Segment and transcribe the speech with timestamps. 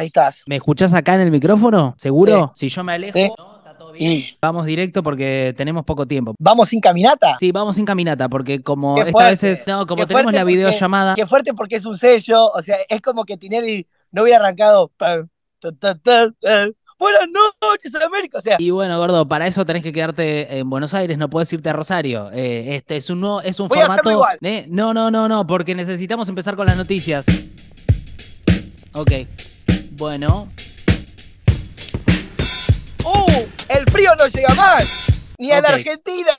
[0.00, 0.42] Ahí estás.
[0.46, 1.94] ¿Me escuchás acá en el micrófono?
[1.98, 2.52] ¿Seguro?
[2.54, 3.30] Si yo me alejo, Sí.
[3.36, 3.58] ¿no?
[3.58, 4.12] Está todo bien.
[4.12, 6.34] Y Vamos directo porque tenemos poco tiempo.
[6.38, 7.36] vamos sin caminata.
[7.38, 10.40] Sí, vamos sin caminata, porque como Qué esta vez es- no, como qué tenemos la
[10.40, 12.46] porque- videollamada, Qué fuerte porque es un sello.
[12.46, 14.90] O sea, es como que Tinelli no hubiera arrancado.
[16.98, 17.28] Buenas
[17.62, 18.38] noches, América.
[18.38, 21.50] O sea, y bueno, gordo, para eso tenés que quedarte en Buenos Aires, no puedes
[21.52, 22.30] irte a Rosario.
[22.32, 24.10] Eh, este es un nuevo, es un Voy a formato.
[24.10, 24.38] igual.
[24.42, 27.26] eh, no, no, no, no, porque necesitamos empezar con las noticias.
[28.92, 29.12] Ok.
[30.00, 30.48] Bueno,
[33.04, 33.46] ¡uh!
[33.68, 34.86] El frío no llega más.
[35.38, 35.68] Ni a la.
[35.68, 36.32] Argentina.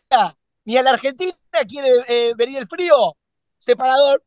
[0.66, 1.36] Ni a la Argentina
[1.70, 3.16] quiere eh, venir el frío.
[3.60, 4.24] Separador.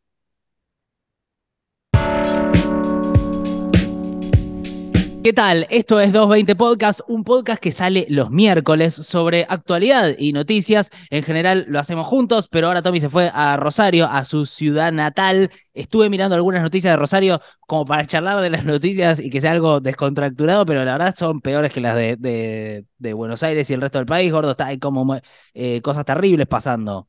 [5.25, 5.67] ¿Qué tal?
[5.71, 10.91] Esto es 220 Podcast, un podcast que sale los miércoles sobre actualidad y noticias.
[11.09, 14.93] En general lo hacemos juntos, pero ahora Tommy se fue a Rosario, a su ciudad
[14.93, 15.51] natal.
[15.73, 19.53] Estuve mirando algunas noticias de Rosario como para charlar de las noticias y que sea
[19.53, 23.97] algo descontracturado, pero la verdad son peores que las de, Buenos Aires y el resto
[23.97, 24.31] del país.
[24.31, 25.19] Gordo, está, hay como
[25.55, 27.09] eh, cosas terribles pasando.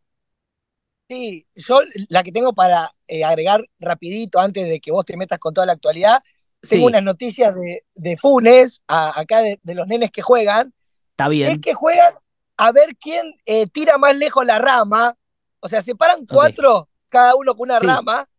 [1.10, 5.38] Sí, yo la que tengo para eh, agregar rapidito antes de que vos te metas
[5.38, 6.24] con toda la actualidad,
[6.66, 10.74] Sí, tengo unas noticias de, de Funes, a- acá de, de los nenes que juegan,
[11.12, 11.62] está es bien.
[11.62, 12.16] que juegan
[12.58, 15.16] a ver quién eh, tira más lejos la rama,
[15.60, 17.88] o sea, se paran cuatro, cada uno con una Sí.
[17.88, 18.30] rama,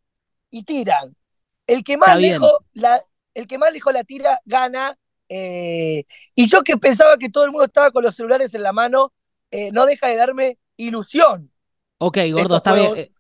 [0.51, 1.17] y tiran.
[1.67, 2.33] El que más Está bien.
[2.33, 3.05] lejos la,
[3.35, 4.99] el que más lejos la tira gana.
[5.29, 6.05] eh,
[6.35, 9.13] y yo que pensaba que todo el mundo estaba con los celulares en la mano,
[9.51, 11.53] eh, no deja de darme ilusión.
[11.99, 12.91] Ok, gordo, está bien.
[12.91, 13.11] juegos.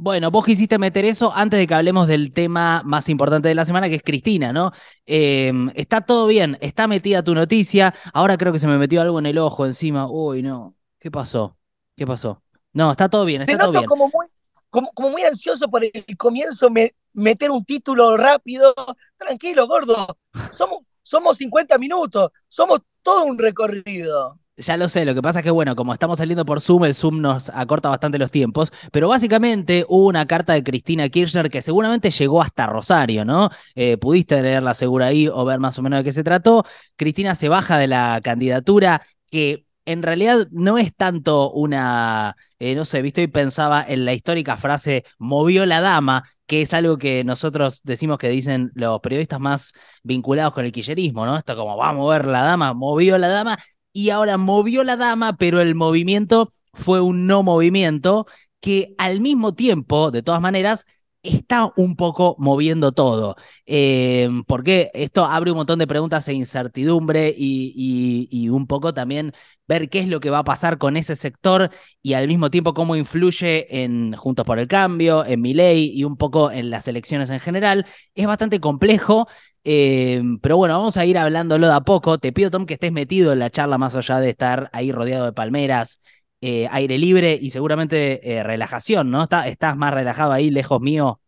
[0.00, 3.64] Bueno, vos quisiste meter eso antes de que hablemos del tema más importante de la
[3.64, 4.70] semana, que es Cristina, ¿no?
[5.06, 7.92] Eh, está todo bien, está metida tu noticia.
[8.12, 10.08] Ahora creo que se me metió algo en el ojo encima.
[10.08, 10.76] Uy, no.
[11.00, 11.58] ¿Qué pasó?
[11.96, 12.42] ¿Qué pasó?
[12.72, 13.88] No, está todo bien, Te está todo noto bien.
[13.88, 14.26] como muy,
[14.70, 18.74] como, como muy ansioso por el comienzo, me- meter un título rápido.
[19.16, 20.16] Tranquilo, gordo.
[20.52, 24.38] Somos, somos 50 minutos, somos todo un recorrido.
[24.60, 26.94] Ya lo sé, lo que pasa es que, bueno, como estamos saliendo por Zoom, el
[26.96, 31.62] Zoom nos acorta bastante los tiempos, pero básicamente hubo una carta de Cristina Kirchner que
[31.62, 33.50] seguramente llegó hasta Rosario, ¿no?
[33.76, 36.64] Eh, pudiste leerla seguro ahí o ver más o menos de qué se trató.
[36.96, 42.84] Cristina se baja de la candidatura que en realidad no es tanto una, eh, no
[42.84, 47.22] sé, viste, y pensaba en la histórica frase movió la dama, que es algo que
[47.22, 51.36] nosotros decimos que dicen los periodistas más vinculados con el quillerismo, ¿no?
[51.36, 53.58] Esto como va a mover la dama, movió la dama,
[53.92, 58.26] y ahora movió la dama, pero el movimiento fue un no movimiento
[58.60, 60.86] que al mismo tiempo, de todas maneras,
[61.22, 63.36] está un poco moviendo todo.
[63.66, 69.32] Eh, porque esto abre un montón de preguntas e incertidumbre y, un poco también
[69.66, 71.70] ver qué es lo que va a pasar con ese sector
[72.02, 76.16] y al mismo tiempo cómo influye en Juntos por el Cambio, en Milei y un
[76.16, 77.86] poco en las elecciones en general.
[78.14, 79.28] Es bastante complejo.
[79.64, 82.18] Eh, pero bueno, vamos a ir hablándolo de a poco.
[82.18, 85.26] Te pido, Tom, que estés metido en la charla más allá de estar ahí rodeado
[85.26, 86.00] de palmeras,
[86.40, 89.22] eh, aire libre y seguramente eh, relajación, ¿no?
[89.24, 91.20] Está- ¿Estás más relajado ahí, lejos mío?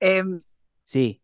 [0.00, 0.22] Eh,
[0.84, 1.22] Sí.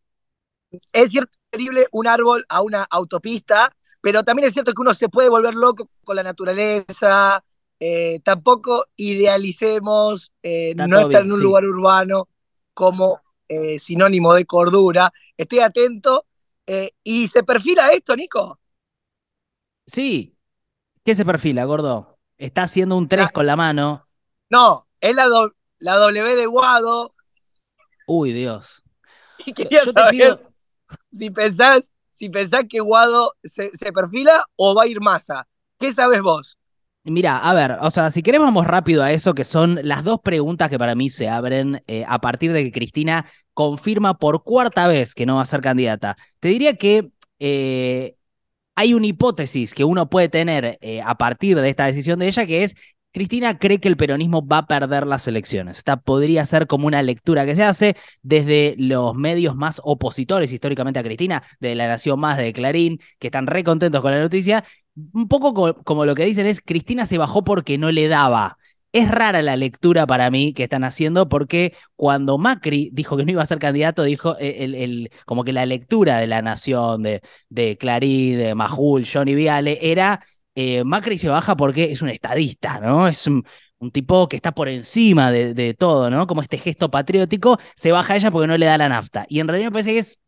[0.92, 4.94] es cierto, es terrible un árbol a una autopista, pero también es cierto que uno
[4.94, 7.44] se puede volver loco con la naturaleza.
[7.78, 10.32] eh, tampoco idealicemos
[10.76, 11.42] Está no estar bien, en un sí.
[11.42, 12.28] lugar urbano
[12.74, 13.20] como
[13.78, 15.12] sinónimo de cordura.
[15.36, 16.26] Estoy atento.
[17.04, 18.58] y se perfila esto, Nico.
[19.86, 20.35] Sí.
[21.06, 22.18] ¿Qué se perfila, gordo?
[22.38, 24.08] Está haciendo un 3 La- con la mano.
[24.50, 27.14] No, es la, do- la W de Guado.
[28.06, 28.82] Uy, Dios.
[29.38, 30.40] Y quería Yo te saber pido.
[31.12, 35.46] si pensás, si pensás que Guado se, se perfila o va a ir Massa.
[35.78, 36.58] ¿Qué sabes vos?
[37.04, 40.20] Mira, a ver, o sea, si querés vamos rápido a eso, que son las dos
[40.22, 44.88] preguntas que para mí se abren eh, a partir de que Cristina confirma por cuarta
[44.88, 46.16] vez que no va a ser candidata.
[46.40, 48.16] Te diría que eh,
[48.76, 52.46] hay una hipótesis que uno puede tener eh, a partir de esta decisión de ella,
[52.46, 52.74] que es,
[53.12, 55.78] Cristina cree que el peronismo va a perder las elecciones.
[55.78, 61.00] Esta podría ser como una lectura que se hace desde los medios más opositores históricamente
[61.00, 64.64] a Cristina, de La Nación Más, de Clarín, que están re contentos con la noticia.
[65.12, 68.58] Un poco co- como lo que dicen es, Cristina se bajó porque no le daba.
[68.96, 73.30] Es rara la lectura para mí que están haciendo porque cuando Macri dijo que no
[73.30, 77.20] iba a ser candidato, dijo eh, como que la lectura de La Nación, de,
[77.50, 82.80] de Clarín, de Majul, Johnny Viale, era eh, Macri se baja porque es un estadista,
[82.80, 83.06] ¿no?
[83.06, 83.44] Es un,
[83.92, 86.26] tipo que está por encima de, de todo, ¿no?
[86.26, 89.26] Como este gesto patriótico, se baja ella porque no le da la nafta.
[89.28, 90.20] Y en realidad me parece que es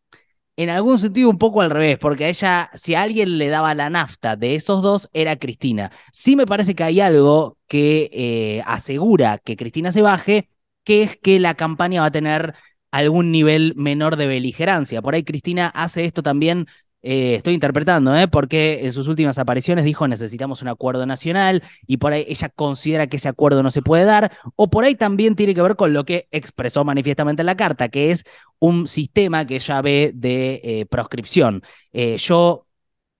[0.59, 3.73] en algún sentido un poco al revés, porque a ella, si a alguien le daba
[3.75, 5.89] la nafta de esos dos, era Cristina.
[6.11, 10.49] Sí me parece que hay algo que eh, asegura que Cristina se baje,
[10.83, 12.55] que es que la campaña va a tener
[12.91, 15.01] algún nivel menor de beligerancia.
[15.01, 16.67] Por ahí Cristina hace esto también
[17.01, 18.27] eh, estoy interpretando, ¿eh?
[18.27, 23.07] porque en sus últimas apariciones dijo necesitamos un acuerdo nacional y por ahí ella considera
[23.07, 25.93] que ese acuerdo no se puede dar, o por ahí también tiene que ver con
[25.93, 28.25] lo que expresó manifiestamente en la carta, que es
[28.59, 31.63] un sistema que ella ve de eh, proscripción.
[31.93, 32.67] Eh, yo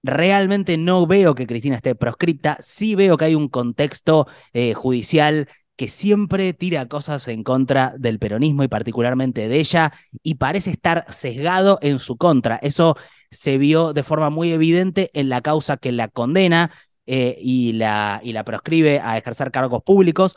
[0.03, 4.27] realmente no veo que Cristina esté proscripta, sí veo que hay un contexto
[4.75, 9.93] judicial que siempre tira cosas en contra del peronismo y particularmente de ella,
[10.23, 12.57] y parece estar sesgado en su contra.
[12.57, 12.97] Eso
[13.31, 16.71] se vio de forma muy evidente en la causa que la condena
[17.05, 20.35] eh, y, la, y la proscribe a ejercer cargos públicos,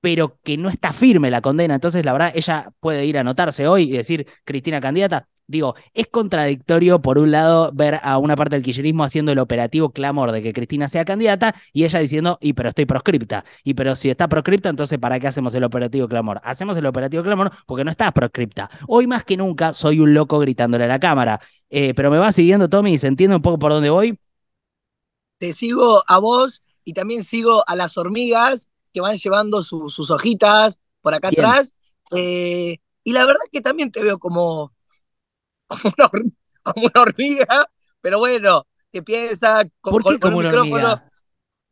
[0.00, 1.74] pero que no está firme la condena.
[1.74, 5.28] Entonces, la verdad, ella puede ir a anotarse hoy y decir, Cristina candidata.
[5.50, 9.90] Digo, es contradictorio, por un lado, ver a una parte del kirchnerismo haciendo el operativo
[9.90, 13.44] clamor de que Cristina sea candidata y ella diciendo, y pero estoy proscripta.
[13.64, 16.40] Y pero si está proscripta, entonces ¿para qué hacemos el operativo clamor?
[16.44, 18.70] Hacemos el operativo clamor porque no estás proscripta.
[18.86, 21.40] Hoy más que nunca soy un loco gritándole a la cámara.
[21.68, 24.16] Eh, pero me va siguiendo, Tommy, ¿se entiende un poco por dónde voy?
[25.38, 30.80] Te sigo a vos y también sigo a las hormigas que van llevando sus hojitas
[31.00, 31.74] por acá atrás.
[32.12, 34.72] Eh, y la verdad que también te veo como,
[36.76, 37.70] una, hormiga,
[38.00, 41.02] pero bueno, que piensa con, ¿Por como un micrófono.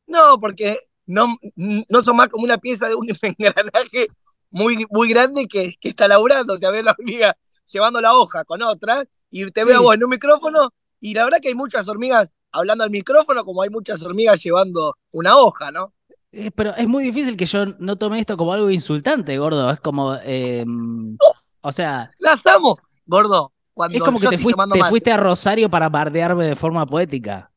[0.06, 4.08] No, porque no, no son más como una pieza de un engranaje
[4.50, 6.54] muy, muy grande que, que está laburando.
[6.54, 7.36] O sea, ves la hormiga
[7.66, 11.38] llevando la hoja con otra y te veo vos en un micrófono y la verdad
[11.40, 15.92] que hay muchas hormigas hablando al micrófono como hay muchas hormigas llevando una hoja, ¿no?
[16.32, 19.70] Eh, pero es muy difícil que yo no tome esto como algo insultante, gordo.
[19.70, 21.16] Es como, em,
[21.60, 22.10] o sea...
[22.18, 23.52] Las amo, gordo.
[23.72, 27.50] Cuando es como que te, fuiste, a Rosario para bardearme de forma poética.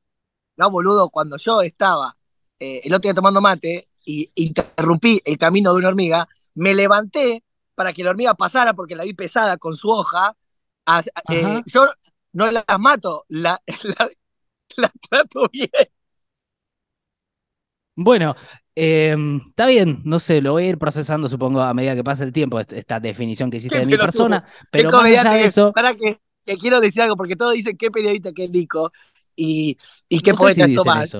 [0.55, 2.15] No, boludo, cuando yo estaba
[2.59, 7.43] eh, el otro día tomando mate y interrumpí el camino de una hormiga, me levanté
[7.73, 10.35] para que la hormiga pasara porque la vi pesada con su hoja
[11.29, 11.87] eh, yo
[12.33, 13.61] no las mato, la,
[14.77, 15.69] la, trato bien.
[17.95, 18.35] Bueno,
[18.75, 22.23] em, está bien, no sé, lo voy a ir procesando, supongo, a medida que pase
[22.23, 24.45] el tiempo, esta definición que hiciste de mi persona.
[24.71, 25.71] Pero más allá de eso.
[25.73, 26.19] Para que,
[26.59, 28.91] quiero decir algo, porque todos dicen qué periodista que es Nico
[29.35, 29.77] y,
[30.09, 31.17] y qué poeta es Tomás.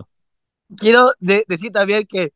[0.77, 2.31] Quiero decir también que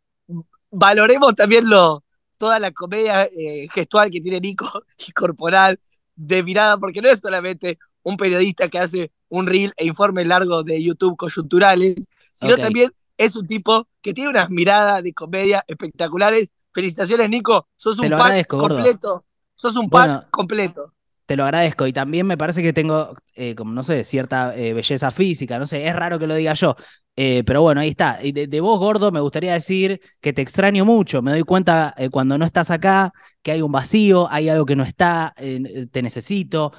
[0.71, 2.03] valoremos también lo,
[2.37, 5.79] toda la comedia eh, gestual que tiene Nico y corporal
[6.15, 10.63] de mirada, porque no es solamente un periodista que hace un reel e informe largo
[10.63, 11.95] de YouTube coyunturales,
[12.33, 16.49] sino también es un tipo que tiene unas miradas de comedia espectaculares.
[16.73, 17.67] Felicitaciones, Nico.
[17.77, 19.25] Sos un pack completo.
[19.55, 20.93] Sos un pack completo.
[21.25, 24.73] Te lo agradezco y también me parece que tengo, eh, como no sé, cierta eh,
[24.73, 26.75] belleza física, no sé, es raro que lo diga yo,
[27.15, 28.19] eh, pero bueno, ahí está.
[28.21, 32.37] Y de, vos, gordo, me gustaría decir que te extraño mucho, me doy cuenta cuando
[32.37, 33.11] no estás acá,
[33.41, 36.73] que hay un vacío, hay algo que no está, te necesito,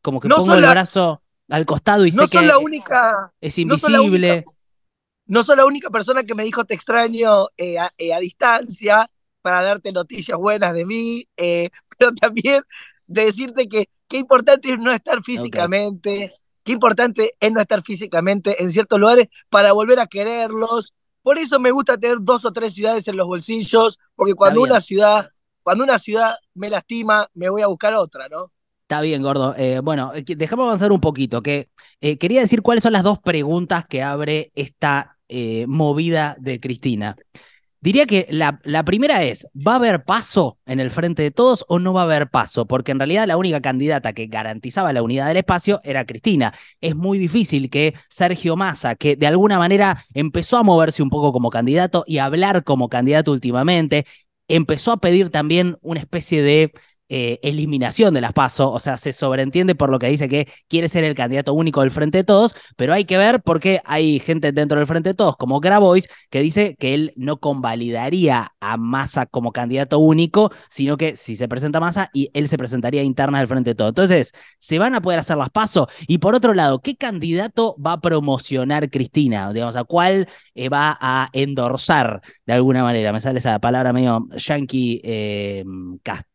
[0.00, 4.44] como que pongo el brazo al costado y sé que la única, es invisible.
[4.46, 4.59] No
[5.44, 7.46] soy, la única persona que me dijo te extraño
[7.78, 9.10] a, a, distancia
[9.42, 12.62] para darte noticias buenas de mí, pero también
[13.06, 16.32] de decirte que qué importante es no estar físicamente,
[16.64, 20.94] qué importante es no estar físicamente en ciertos lugares para volver a quererlos.
[21.22, 24.80] Por eso me gusta tener dos o tres ciudades en los bolsillos, porque cuando una
[24.80, 25.30] ciudad,
[25.62, 28.52] cuando una ciudad me lastima, me voy a buscar otra, ¿no?
[28.82, 29.54] Está bien, gordo.
[29.56, 31.68] Eh, bueno, eh, dejamos avanzar un poquito, que
[32.00, 35.19] eh, quería decir cuáles son las dos preguntas que abre esta
[35.66, 37.16] movida de Cristina.
[37.82, 41.64] Diría que la, la, primera es, ¿va a haber paso en el frente de todos
[41.66, 42.66] o no va a haber paso?
[42.66, 46.52] Porque en realidad la única candidata que garantizaba la unidad del espacio era Cristina.
[46.82, 51.32] Es muy difícil que Sergio Massa, que de alguna manera empezó a moverse un poco
[51.32, 54.04] como candidato y a hablar como candidato últimamente,
[54.46, 56.72] empezó a pedir también una especie de
[57.12, 60.88] eh, eliminación de las PASO, o sea, se sobreentiende por lo que dice que quiere
[60.88, 64.52] ser el candidato único del Frente de Todos, pero hay que ver porque hay gente
[64.52, 69.26] dentro del Frente de Todos, como Grabois, que dice que él no convalidaría a Massa
[69.26, 73.48] como candidato único, sino que si se presenta Massa, y él se presentaría interna del
[73.48, 73.90] Frente de Todos.
[73.90, 75.88] Entonces, ¿se van a poder hacer las PASO?
[76.06, 79.52] Y por otro lado, ¿qué candidato va a promocionar Cristina?
[79.52, 83.12] Digamos, ¿a cuál eh, va a endorsar de alguna manera?
[83.12, 85.64] Me sale esa palabra medio yankee eh,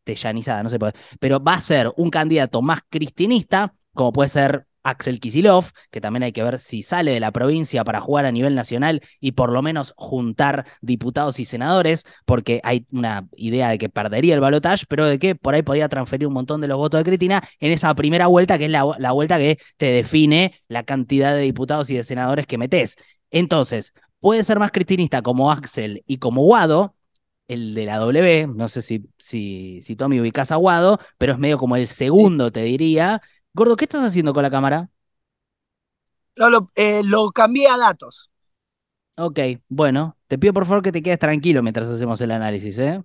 [0.05, 4.67] castellanizada, no se puede, pero va a ser un candidato más cristinista, como puede ser
[4.85, 8.31] Axel Kisilov, que también hay que ver si sale de la provincia para jugar a
[8.31, 13.79] nivel nacional y por lo menos juntar diputados y senadores, porque hay una idea de
[13.79, 16.77] que perdería el balotaje, pero de que por ahí podía transferir un montón de los
[16.77, 20.53] votos de Cristina en esa primera vuelta, que es la, la vuelta que te define
[20.67, 22.95] la cantidad de diputados y de senadores que metes.
[23.31, 26.94] Entonces, puede ser más cristinista como Axel y como Guado,
[27.47, 31.39] el de la W, no sé si, si, si Tommy ubicás a Guado, pero es
[31.39, 33.21] medio como el segundo, te diría.
[33.53, 34.89] Gordo, ¿qué estás haciendo con la cámara?
[36.35, 38.29] No, lo, eh, lo cambié a datos.
[39.17, 43.01] Ok, bueno, te pido por favor que te quedes tranquilo mientras hacemos el análisis, ¿eh?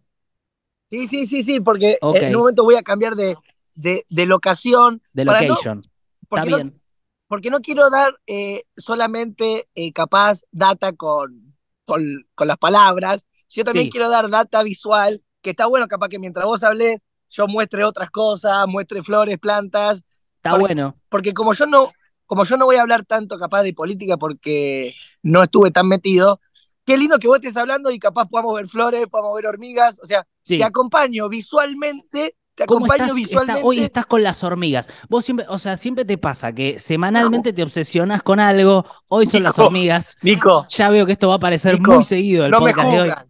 [0.90, 3.37] Sí, sí, sí, sí, porque en un momento voy a cambiar de,
[3.76, 5.00] de, de locación.
[5.12, 5.80] De location.
[6.23, 6.80] Está bien.
[7.28, 13.64] porque no quiero dar eh, solamente eh, capaz data con, con, con, las palabras, yo
[13.64, 17.85] también quiero dar data visual, que está bueno capaz que mientras vos hablés, yo muestre
[17.85, 20.04] otras cosas, muestre flores, plantas.
[20.37, 20.97] Está bueno.
[21.09, 21.90] Porque como yo no,
[22.26, 26.40] como yo no voy a hablar tanto capaz de política porque no estuve tan metido,
[26.85, 30.07] qué lindo que vos estés hablando y capaz podamos ver flores, podamos ver hormigas, o
[30.07, 33.62] sea, te acompaño visualmente te acompaño visualmente.
[33.64, 34.88] hoy estás con las hormigas.
[35.09, 38.85] Vos siempre, o sea, siempre te pasa que semanalmente te obsesionas con algo.
[39.09, 40.19] Hoy son las hormigas.
[40.23, 40.66] Nico.
[40.69, 43.29] Ya veo que esto va a aparecer muy seguido el no podcast me juzgan,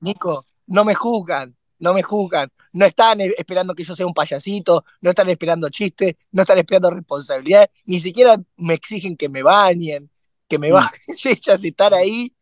[0.00, 1.54] Nico, no me juzgan.
[1.80, 2.50] No me juzgan.
[2.72, 4.84] No están esperando que yo sea un payasito.
[5.00, 6.16] No están esperando chistes.
[6.32, 7.70] No están esperando responsabilidad.
[7.84, 10.10] Ni siquiera me exigen que me bañen.
[10.48, 10.74] Que me mm.
[10.74, 11.00] bañen.
[11.24, 12.34] Ellas estar ahí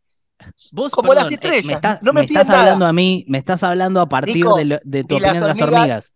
[0.73, 1.81] Vos, como las eh, estrellas.
[1.83, 5.41] me, no me, estás hablando a mí, me estás hablando a partir de, tu opinión
[5.41, 6.15] de las hormigas.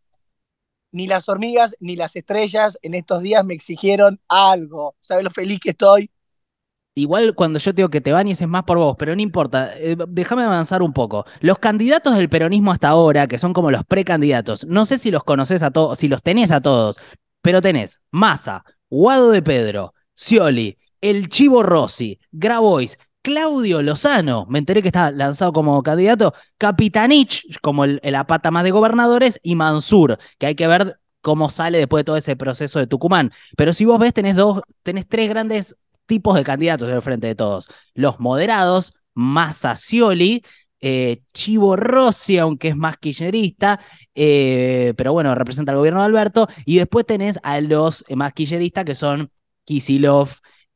[0.92, 4.96] Ni las hormigas ni las estrellas en estos días me exigieron algo.
[5.00, 6.10] ¿Sabes lo feliz que estoy?
[7.00, 9.72] Igual cuando yo te digo que te bañes es más por vos, pero no importa.
[9.76, 11.24] Eh, déjame avanzar un poco.
[11.40, 15.24] Los candidatos del peronismo hasta ahora, que son como los precandidatos, no sé si los
[15.24, 17.00] conoces a todos, si los tenés a todos,
[17.42, 24.82] pero tenés Massa, Guado de Pedro, Scioli, El Chivo Rossi, Grabois, Claudio Lozano, me enteré
[24.82, 30.18] que está lanzado como candidato, Capitanich, como el, la pata más de gobernadores, y Mansur,
[30.38, 33.30] que hay que ver cómo sale después de todo ese proceso de Tucumán.
[33.56, 35.76] Pero si vos ves, tenés dos, tenés tres grandes
[36.10, 37.68] tipos de candidatos el frente de todos.
[37.94, 40.42] Los moderados, Massacioli,
[40.80, 43.78] eh, Chivo Rossi, aunque es más kirchnerista,
[44.16, 48.84] eh, pero bueno, representa al gobierno de Alberto, y después tenés a los más kirchneristas
[48.84, 49.30] que son
[49.64, 50.30] Kisilov,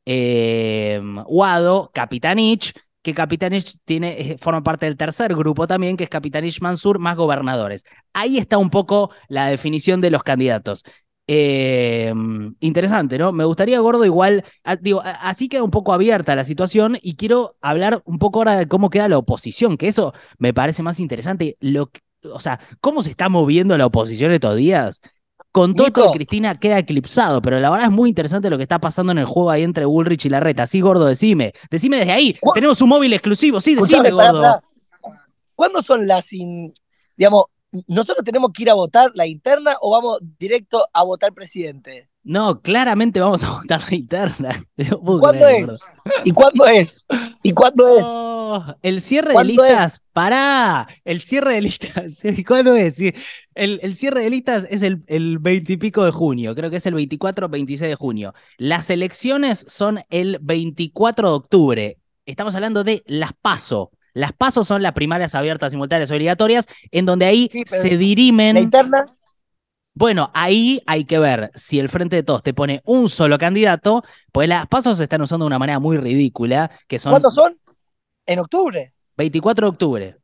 [0.07, 2.73] eh, Wado, Capitanich,
[3.03, 7.17] que Capitanich tiene, eh, forma parte del tercer grupo también, que es Capitanich Mansur, más
[7.17, 7.85] gobernadores.
[8.13, 10.85] Ahí está un poco la definición de los candidatos.
[11.27, 12.13] Eh,
[12.61, 13.33] interesante, ¿no?
[13.33, 14.45] Me gustaría, Gordo, igual,
[14.81, 18.69] digo, así queda un poco abierta la situación y quiero hablar un poco ahora de
[18.69, 21.57] cómo queda la oposición, que eso me parece más interesante.
[21.61, 21.91] Lo,
[22.33, 25.01] o sea, cómo se está moviendo la oposición estos días.
[25.51, 29.13] Con todo Cristina queda eclipsado, pero la verdad es muy interesante lo que está pasando
[29.13, 30.67] en el juego ahí entre Bullrich y Larreta.
[30.67, 31.53] Sí, gordo, decime.
[31.71, 32.37] Decime desde ahí.
[32.55, 33.61] Tenemos un móvil exclusivo.
[33.61, 34.61] Sí, decime, gordo.
[35.55, 36.29] ¿Cuándo son las,
[37.17, 37.45] digamos,
[37.87, 42.09] nosotros tenemos que ir a votar la interna o vamos directo a votar presidente?
[42.23, 44.65] No, claramente vamos a votar la interna.
[45.21, 45.81] ¿Cuándo es?
[46.25, 47.07] ¿Y cuándo es?
[47.43, 48.05] ¿Y cuándo es?
[48.09, 50.89] Oh, el cierre de listas, pará.
[51.05, 52.99] El cierre de listas, ¿cuándo es?
[53.01, 53.13] El,
[53.83, 56.87] el cierre de listas es el, el 20 y pico de junio, creo que es
[56.87, 58.33] el 24 o 26 de junio.
[58.57, 61.99] Las elecciones son el 24 de octubre.
[62.25, 63.91] Estamos hablando de las PASO.
[64.15, 68.55] Las PASO son las primarias abiertas, simultáneas, obligatorias, en donde ahí se dirimen.
[68.55, 69.05] ¿La interna?
[69.93, 74.03] Bueno, ahí hay que ver si el Frente de Todos te pone un solo candidato,
[74.33, 76.71] pues las pasos se están usando de una manera muy ridícula.
[76.89, 77.59] Que son, ¿Cuándo son?
[78.27, 78.93] En octubre.
[79.17, 80.17] 24 de octubre.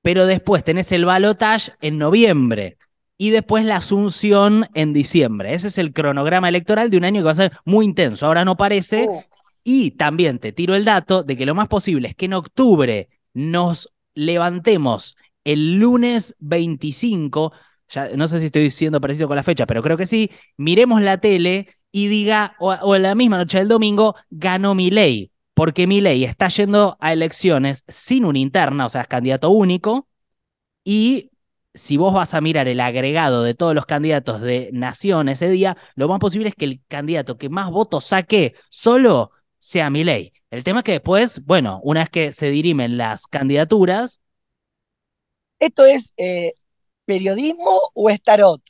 [0.00, 2.78] Pero después tenés el balotage en noviembre
[3.18, 5.52] y después la asunción en diciembre.
[5.52, 8.26] Ese es el cronograma electoral de un año que va a ser muy intenso.
[8.26, 9.06] Ahora no parece.
[9.08, 9.24] Oh.
[9.64, 13.10] Y también te tiro el dato de que lo más posible es que en octubre
[13.34, 17.52] nos levantemos el lunes 25
[18.16, 21.18] no sé si estoy siendo preciso con la fecha, pero creo que sí, miremos la
[21.18, 26.00] tele y diga, o, en la misma noche del domingo, ganó mi ley, porque mi
[26.00, 30.08] ley está yendo a elecciones sin una interna, o sea, es candidato único,
[30.84, 31.30] y
[31.74, 35.76] si vos vas a mirar el agregado de todos los candidatos de Nación ese día,
[35.94, 39.30] lo más posible es que el candidato que más votos saque solo
[39.68, 40.32] sea mi ley.
[40.50, 44.18] El tema es que después, bueno, una vez que se dirimen las candidaturas.
[45.58, 46.54] Esto es eh,
[47.04, 48.62] periodismo o es tarot?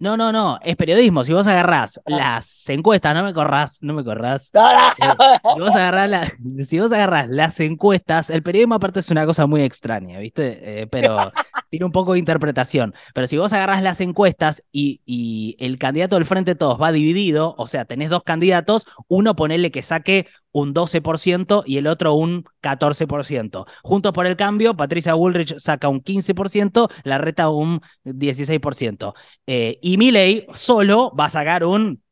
[0.00, 1.24] No, no, no, es periodismo.
[1.24, 2.10] Si vos agarrás ah.
[2.10, 4.52] las encuestas, no me corras, no me corras.
[4.54, 5.08] Eh,
[5.54, 9.62] si, vos agarrás si vos agarrás las encuestas, el periodismo aparte es una cosa muy
[9.62, 10.82] extraña, ¿viste?
[10.82, 11.32] Eh, pero
[11.70, 12.94] tiene un poco de interpretación.
[13.12, 17.56] Pero si vos agarrás las encuestas y, y, el candidato del Frente Todos va dividido,
[17.58, 22.44] o sea, tenés dos candidatos, uno ponele que saque un 12% y el otro un
[22.62, 23.66] 14%.
[23.82, 29.14] Juntos por el cambio, Patricia Woolrich saca un 15%, la reta un 16%.
[29.46, 32.02] Eh, y Milley solo va a sacar un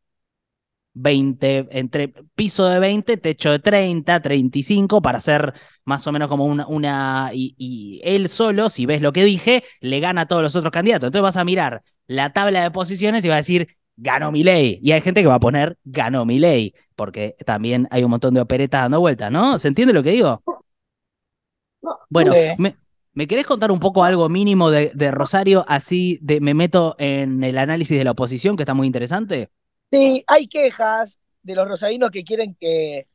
[0.99, 5.52] 20, entre piso de 20, techo de 30, 35, para hacer
[5.85, 10.00] más o menos como una, una y, él solo, si ves lo que dije, le
[10.00, 11.09] gana a todos los otros candidatos.
[11.09, 14.79] Entonces vas a mirar la tabla de posiciones y va a decir, ganó mi ley.
[14.83, 18.35] Y hay gente que va a poner, ganó mi ley, porque también hay un montón
[18.35, 19.59] de operetas dando vueltas, ¿no?
[19.59, 20.43] ¿Se entiende lo que digo?
[22.09, 22.76] Bueno, me,
[23.12, 25.65] ¿me, querés contar un poco algo mínimo de, de Rosario?
[25.69, 29.50] Así de, me meto en el análisis de la oposición, que está muy interesante.
[29.91, 33.07] Sí, hay quejas de los rosarinos que quieren que.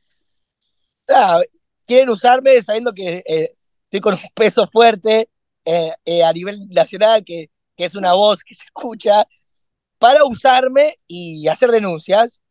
[1.08, 1.40] Ah,
[1.86, 5.28] quieren usarme sabiendo que eh, estoy con un peso fuerte
[5.64, 9.26] eh, eh, a nivel nacional, que, que, es una voz que se escucha,
[10.02, 12.42] para usarme y hacer denuncias.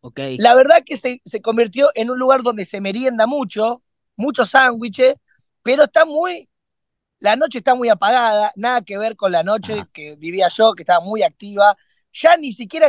[0.00, 0.38] okay.
[0.38, 3.82] La verdad que se, se, convirtió en un lugar donde se merienda mucho,
[4.16, 5.14] muchos sándwiches,
[5.62, 6.48] pero está muy.
[7.20, 10.82] La noche está muy apagada, nada que ver con la noche que vivía yo, que
[10.82, 11.76] estaba muy activa
[12.14, 12.88] ya ni siquiera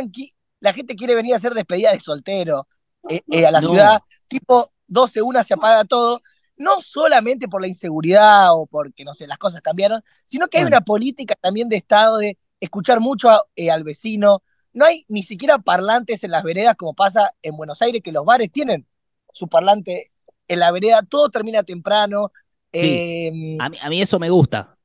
[0.60, 2.66] la gente quiere venir a hacer despedida de soltero
[3.08, 6.22] eh, eh, a la ciudad, tipo 12, una se apaga todo,
[6.56, 10.64] no solamente por la inseguridad o porque, no sé, las cosas cambiaron, sino que hay
[10.64, 14.42] una política también de Estado de escuchar mucho eh, al vecino.
[14.72, 18.24] No hay ni siquiera parlantes en las veredas como pasa en Buenos Aires, que los
[18.24, 18.86] bares tienen
[19.32, 20.12] su parlante
[20.48, 22.32] en la vereda, todo termina temprano.
[22.72, 24.76] Em, a, a mí eso me gusta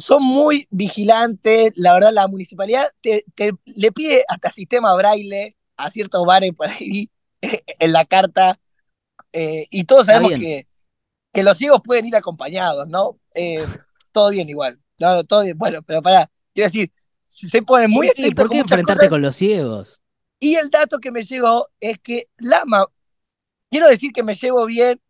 [0.00, 3.24] son muy vigilantes, la verdad la municipalidad te,
[3.64, 8.58] le pide hasta sistema braille a ciertos bares por ahí en la carta
[9.32, 10.66] eh, y todos sabemos que,
[11.32, 13.18] que los ciegos pueden ir acompañados, ¿no?
[13.34, 13.64] Eh,
[14.12, 16.92] todo bien igual, no, todo bien, bueno, pero para, quiero decir,
[17.28, 18.44] se pone muy estrictos.
[18.44, 20.02] ¿Por qué enfrentarte con los ciegos?
[20.38, 22.86] Y el dato que me llegó es que Lama,
[23.70, 25.00] quiero decir que me llevo bien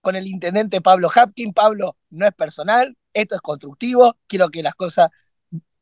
[0.00, 4.74] con el intendente Pablo Hapkin, Pablo no es personal, esto es constructivo, quiero que las
[4.74, 5.10] cosas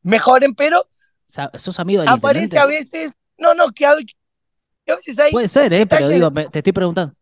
[0.03, 0.87] mejoren, pero
[1.27, 5.33] ¿Sos amigo del aparece a veces, no, no, que a, veces hay...
[5.33, 5.87] Puede ser, ¿eh?
[5.87, 7.15] pero digo, te estoy preguntando.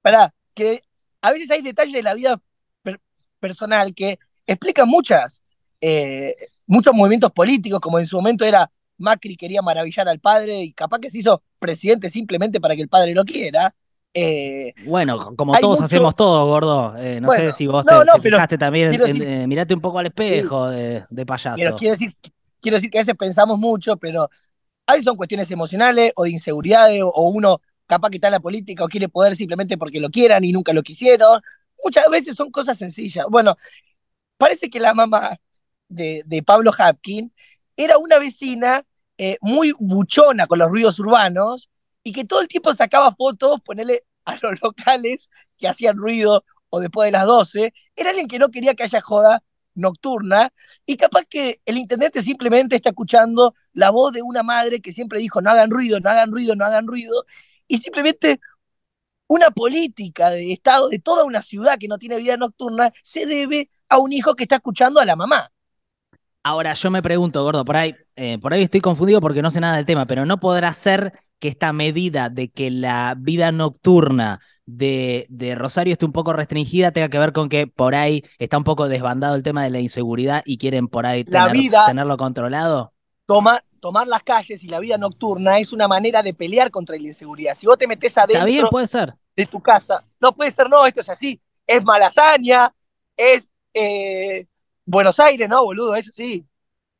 [0.00, 0.82] Pará, que
[1.20, 2.40] a veces hay detalles de la vida
[3.40, 5.42] personal que explican muchas,
[5.80, 6.34] eh,
[6.66, 10.98] muchos movimientos políticos, como en su momento era Macri quería maravillar al padre y capaz
[10.98, 13.74] que se hizo presidente simplemente para que el padre lo quiera.
[14.12, 16.96] Eh, bueno, como todos hacemos todo, gordo.
[16.98, 18.92] Eh, no sé si vos te, fijaste también.
[18.94, 21.56] Eh, mirate un poco al espejo de, payaso.
[21.76, 22.16] quiero, decir,
[22.60, 24.28] quiero decir que a veces pensamos mucho, pero
[24.86, 28.40] a veces son cuestiones emocionales o de inseguridad o, uno capaz que está en la
[28.40, 31.40] política o quiere poder simplemente porque lo quieran y nunca lo quisieron.
[31.84, 33.26] Muchas veces son cosas sencillas.
[33.30, 33.56] Bueno,
[34.36, 35.38] parece que la mamá
[35.88, 37.32] de, de Pablo Hapkin
[37.76, 38.84] era una vecina
[39.40, 41.70] muy buchona con los ruidos urbanos
[42.04, 46.80] y que todo el tiempo sacaba fotos, ponerle a los locales que hacían ruido o
[46.80, 49.42] después de las 12, era alguien que no quería que haya joda
[49.74, 50.52] nocturna
[50.86, 55.20] y capaz que el intendente simplemente está escuchando la voz de una madre que siempre
[55.20, 57.24] dijo no hagan ruido, no hagan ruido, no hagan ruido
[57.68, 58.40] y simplemente
[59.28, 63.70] una política de Estado de toda una ciudad que no tiene vida nocturna se debe
[63.88, 65.52] a un hijo que está escuchando a la mamá.
[66.42, 69.60] Ahora yo me pregunto, gordo, por ahí, eh, por ahí estoy confundido porque no sé
[69.60, 74.40] nada del tema, pero no podrá ser que esta medida de que la vida nocturna
[74.66, 78.58] de, de, Rosario esté un poco restringida tenga que ver con que por ahí está
[78.58, 82.92] un poco desbandado el tema de la inseguridad y quieren por ahí tenerlo controlado?
[83.26, 87.06] Tomar, tomar las calles y la vida nocturna es una manera de pelear contra la
[87.06, 87.54] inseguridad.
[87.54, 89.14] Si vos te metes adentro puede ser.
[89.36, 92.74] de tu casa, no puede ser, no, esto es así, es malasaña,
[93.16, 94.46] es eh,
[94.90, 96.46] Buenos Aires, no, boludo, eso sí.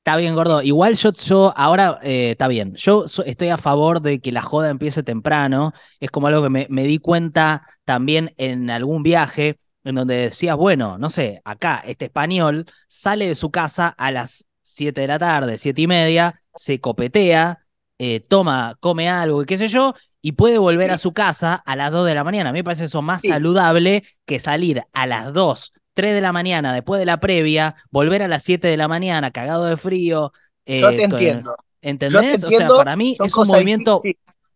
[0.01, 0.61] Está bien, gordo.
[0.61, 2.75] Igual yo, yo ahora, eh, está bien.
[2.75, 5.73] Yo estoy a favor de que la joda empiece temprano.
[5.99, 10.55] Es como algo que me, me, di cuenta también en algún viaje, en donde decías,
[10.55, 15.19] bueno, no sé, acá este español sale de su casa a las 7 de la
[15.19, 17.65] tarde, 7 y media, se copetea,
[17.97, 21.75] eh, toma, come algo y qué sé yo, y puede volver a su casa a
[21.75, 22.51] las 2 de la mañana.
[22.51, 26.31] A mí me parece eso más saludable que salir a las 2 3 de la
[26.31, 30.33] mañana, después de la previa, volver a las 7 de la mañana, cagado de frío.
[30.65, 31.57] Eh, yo te entiendo.
[31.83, 32.45] ¿Entendés?
[32.45, 34.01] o sea, para mí es un movimiento.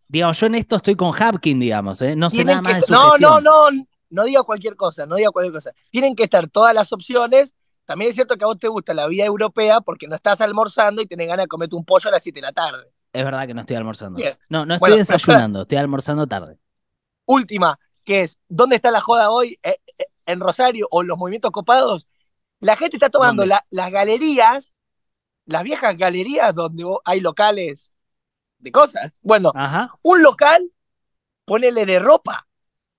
[0.06, 2.14] Digamos, yo en esto estoy con Hapkin, digamos, ¿eh?
[2.14, 3.70] no sé nada más de su No, no, no,
[4.10, 5.72] no diga cualquier cosa, no diga cualquier cosa.
[5.90, 7.56] Tienen que estar todas las opciones.
[7.86, 11.02] También es cierto que a vos te gusta la vida europea porque no estás almorzando
[11.02, 12.84] y tenés ganas de comerte un pollo a las 7 de la tarde.
[13.12, 14.22] Es verdad que no estoy almorzando.
[14.48, 16.56] No, no estoy desayunando, estoy almorzando tarde.
[17.26, 19.58] Última, que es, ¿dónde está la joda hoy?
[19.64, 22.06] Eh, eh, en Rosario o los movimientos copados,
[22.60, 24.78] la gente está tomando las galerías,
[25.46, 27.92] las viejas galerías donde hay locales
[28.58, 29.18] de cosas.
[29.20, 29.52] Bueno,
[30.02, 30.70] un local,
[31.44, 32.46] ponele de ropa,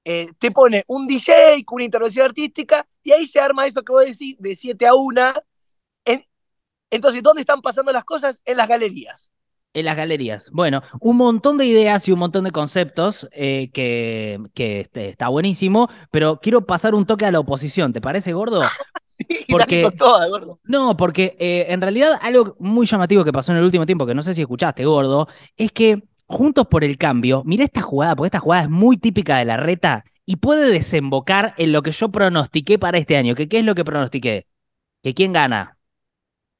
[0.05, 3.93] eh, te pone un DJ con una intervención artística y ahí se arma eso que
[3.93, 5.33] vos decís de 7 a 1.
[6.89, 8.41] entonces, ¿dónde están pasando las cosas?
[8.45, 9.31] En las galerías.
[9.73, 10.51] En las galerías.
[10.51, 15.29] Bueno, un montón de ideas y un montón de conceptos eh, que, que este, está
[15.29, 17.91] buenísimo, pero quiero pasar un toque a la oposición.
[17.91, 18.61] ¿Te parece, gordo?
[19.17, 20.59] sí, porque, toda, gordo.
[20.63, 24.13] No, porque eh, en realidad algo muy llamativo que pasó en el último tiempo, que
[24.13, 28.27] no sé si escuchaste, gordo, es que Juntos por el Cambio, mira esta jugada, porque
[28.27, 32.09] esta jugada es muy típica de la reta y puede desembocar en lo que yo
[32.09, 33.35] pronostiqué para este año.
[33.35, 34.47] ¿Qué es lo que pronostiqué?
[35.03, 35.77] ¿Que quién gana?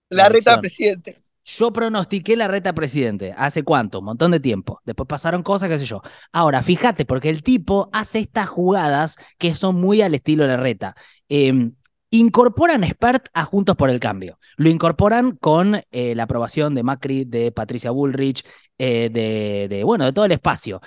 [0.10, 1.23] La, reta presidente.
[1.46, 3.34] Yo pronostiqué la reta presidente.
[3.38, 4.00] ¿Hace cuánto?
[4.00, 4.82] Un montón de tiempo.
[4.86, 6.02] Después pasaron cosas, qué sé yo.
[6.32, 10.58] Ahora, fíjate, porque el tipo hace estas jugadas que son muy al estilo de la
[10.58, 10.96] reta.
[11.28, 11.76] Em,
[12.12, 14.40] incorporan Spert a Juntos por el Cambio.
[14.56, 18.46] Lo incorporan con eh, la aprobación de Macri, de Patricia Bullrich,
[18.78, 20.80] eh, de, bueno, de todo el espacio.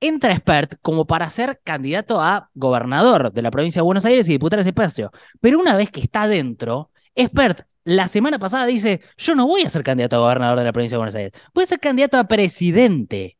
[0.00, 4.32] Entra Spert como para ser candidato a gobernador de la provincia de Buenos Aires y
[4.32, 5.10] disputar ese espacio.
[5.40, 9.70] Pero una vez que está dentro, Spert la semana pasada dice, yo no voy a
[9.70, 12.24] ser candidato a gobernador de la provincia de Buenos Aires, voy a ser candidato a
[12.24, 13.38] presidente.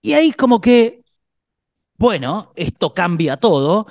[0.00, 1.04] Y ahí como que,
[1.98, 3.86] bueno, esto cambia todo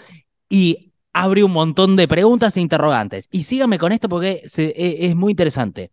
[0.50, 3.28] y abre un montón de preguntas e interrogantes.
[3.30, 5.92] Y síganme con esto porque e, es muy interesante.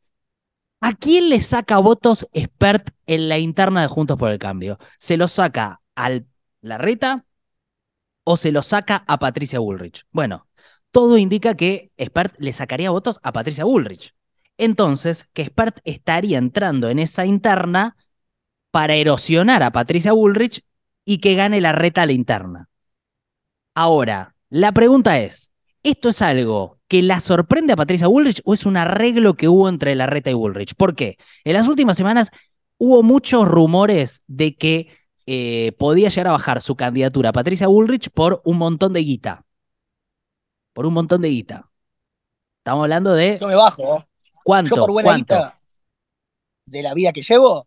[0.80, 4.78] ¿A quién le saca votos expert en la interna de Juntos por el Cambio?
[4.98, 6.10] ¿Se lo saca a
[6.62, 7.26] Larreta
[8.24, 10.04] o se lo saca a Patricia Bullrich?
[10.10, 10.45] Bueno,
[10.96, 14.14] todo indica que Spert le sacaría votos a Patricia Bullrich.
[14.56, 17.98] Entonces, que Spert estaría entrando en esa interna
[18.70, 20.64] para erosionar a Patricia Bullrich
[21.04, 22.70] y que gane la reta a la interna.
[23.74, 25.50] Ahora, la pregunta es,
[25.82, 29.68] ¿esto es algo que la sorprende a Patricia Bullrich o es un arreglo que hubo
[29.68, 30.74] entre la reta y Bullrich?
[30.76, 31.18] ¿Por qué?
[31.44, 32.30] En las últimas semanas
[32.78, 34.88] hubo muchos rumores de que
[35.26, 39.45] eh, podía llegar a bajar su candidatura a Patricia Bullrich por un montón de guita
[40.76, 41.70] por un montón de guita.
[42.58, 43.38] Estamos hablando de.
[43.40, 44.04] Yo me bajo.
[44.44, 44.76] ¿Cuánto?
[44.76, 45.58] Yo por buena guita
[46.66, 47.66] de la vida que llevo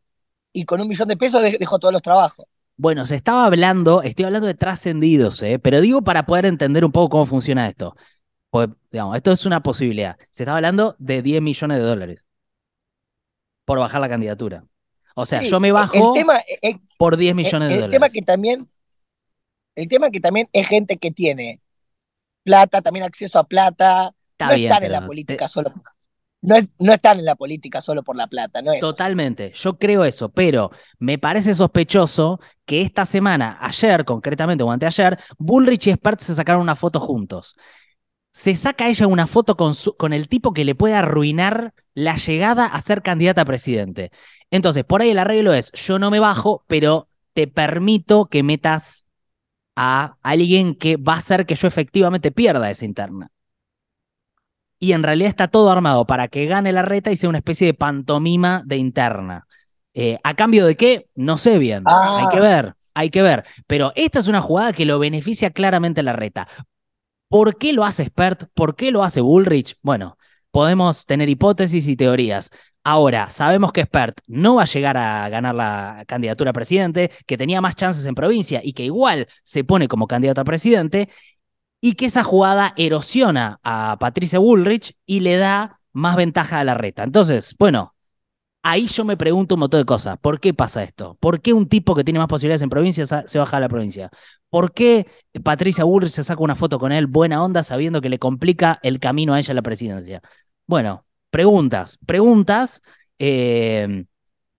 [0.54, 2.46] y con un millón de pesos dejo todos los trabajos.
[2.78, 5.58] Bueno, se estaba hablando, estoy hablando de trascendidos, ¿eh?
[5.58, 7.96] pero digo para poder entender un poco cómo funciona esto.
[8.52, 10.16] Pues, digamos, esto es una posibilidad.
[10.30, 12.26] Se estaba hablando de 10 millones de dólares
[13.66, 14.66] por bajar la candidatura.
[15.16, 16.14] O sea, yo me bajo
[17.00, 17.92] por 10 millones de dólares.
[17.92, 18.70] Tema que también,
[19.76, 21.60] el tema que también es gente que tiene
[22.50, 24.12] plata, también acceso a plata.
[24.40, 25.72] no están en la política solo.
[26.42, 28.80] No, no, están en la política solo por la plata, no es.
[28.80, 35.20] Totalmente, yo creo eso, pero me parece sospechoso que esta semana, ayer concretamente o anteayer,
[35.38, 37.56] Bullrich y Spert se sacaron una foto juntos.
[38.32, 42.66] Se saca ella una foto con, con el tipo que le puede arruinar la llegada
[42.66, 44.12] a ser candidata a presidente.
[44.50, 49.06] Entonces, por ahí el arreglo es, yo no me bajo, pero te permito que metas
[49.82, 53.32] a alguien que va a hacer que yo efectivamente pierda esa interna.
[54.78, 57.68] Y en realidad está todo armado para que gane la reta y sea una especie
[57.68, 59.48] de pantomima de interna.
[59.94, 61.08] Eh, ¿A cambio de qué?
[61.16, 61.84] No sé bien.
[61.86, 62.42] Hay que ah.
[62.42, 63.46] ver, hay que ver.
[63.68, 66.46] Pero esta es una jugada que lo beneficia claramente a la reta.
[67.30, 68.50] ¿Por qué lo hace Spert?
[68.54, 69.78] ¿Por qué lo hace Bullrich?
[69.82, 70.18] Bueno,
[70.52, 72.52] podemos tener hipótesis y teorías.
[72.84, 77.38] Ahora, sabemos que Spert no va a llegar a ganar la candidatura a presidente, que
[77.38, 81.10] tenía más chances en provincia y que igual se pone como candidato a presidente,
[81.82, 86.74] y que esa jugada erosiona a Patricia Bullrich y le da más ventaja a la
[86.74, 87.04] reta.
[87.04, 87.96] Entonces, bueno,
[88.64, 90.18] ahí yo me pregunto un montón de cosas.
[90.20, 91.18] ¿Por qué pasa esto?
[91.20, 94.10] ¿Por qué un tipo que tiene más posibilidades en provincia se baja a la provincia?
[94.50, 95.08] ¿Por qué
[95.44, 99.00] Patricia Bullrich se saca una foto con él buena onda sabiendo que le complica el
[99.00, 100.22] camino a ella a la presidencia?
[100.68, 102.82] Bueno, preguntas, preguntas.
[103.20, 104.06] Eh,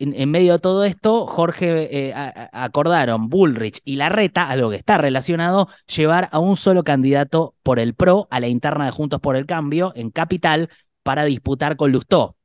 [0.01, 2.15] en, medio de todo esto, Jorge eh,
[2.53, 7.95] acordaron Bullrich y Larreta, algo que está relacionado, llevar a un solo candidato por el
[7.95, 10.71] PRO a la interna de Juntos por el Cambio en Capital
[11.03, 12.37] para disputar con Lustó.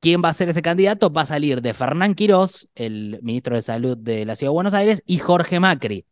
[0.00, 1.12] ¿Quién va a ser ese candidato?
[1.12, 4.74] Va a salir de Fernán Quirós, el ministro de Salud de la Ciudad de Buenos
[4.74, 6.06] Aires, y Jorge Macri,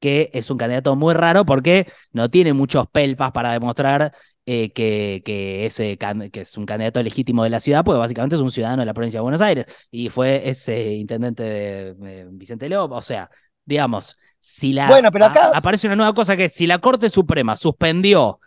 [0.00, 4.12] que es un candidato muy raro porque no tiene muchos pelpas para demostrar
[4.48, 8.42] eh, que, que, ese, que es un candidato legítimo de la ciudad, pues básicamente es
[8.42, 12.90] un ciudadano de la provincia de Buenos Aires y fue ese intendente de, Vicente León.
[12.92, 13.28] O sea,
[13.64, 15.50] digamos, si la bueno, pero acá...
[15.52, 18.38] aparece una nueva cosa que es, si la Corte Suprema suspendió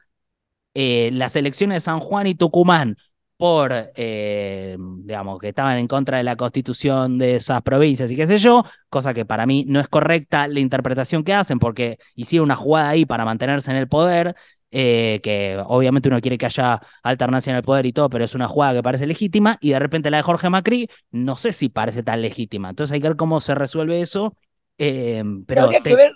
[0.74, 2.96] eh, las elecciones de San Juan y Tucumán
[3.36, 8.28] por, eh, digamos, que estaban en contra de la constitución de esas provincias y qué
[8.28, 12.46] sé yo, cosa que para mí no es correcta la interpretación que hacen porque hicieron
[12.46, 14.36] una jugada ahí para mantenerse en el poder
[14.72, 18.36] eh, que obviamente uno quiere que haya alternancia en el poder y todo, pero es
[18.36, 21.70] una jugada que parece legítima, y de repente la de Jorge Macri, no sé si
[21.70, 22.70] parece tan legítima.
[22.70, 24.36] Entonces hay que ver cómo se resuelve eso.
[24.78, 26.12] Eh, pero Habría que ver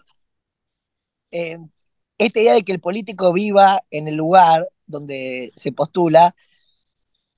[1.32, 1.58] eh,
[2.18, 6.36] esta idea de que el político viva en el lugar donde se postula,